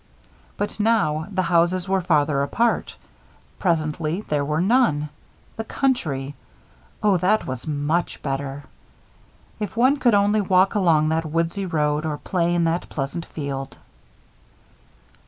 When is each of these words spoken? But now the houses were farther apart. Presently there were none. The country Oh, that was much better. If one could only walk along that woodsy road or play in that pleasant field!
But 0.57 0.79
now 0.79 1.27
the 1.29 1.43
houses 1.43 1.87
were 1.87 2.01
farther 2.01 2.41
apart. 2.41 2.95
Presently 3.59 4.21
there 4.21 4.43
were 4.43 4.59
none. 4.59 5.09
The 5.57 5.63
country 5.63 6.33
Oh, 7.03 7.17
that 7.17 7.45
was 7.45 7.67
much 7.67 8.19
better. 8.23 8.63
If 9.59 9.77
one 9.77 9.97
could 9.97 10.15
only 10.15 10.41
walk 10.41 10.73
along 10.73 11.09
that 11.09 11.25
woodsy 11.29 11.67
road 11.67 12.03
or 12.03 12.17
play 12.17 12.55
in 12.55 12.63
that 12.63 12.89
pleasant 12.89 13.27
field! 13.27 13.77